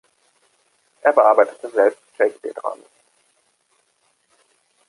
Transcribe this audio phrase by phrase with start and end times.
[1.03, 2.83] Er bearbeitete selbst Shakespeare-Dramen.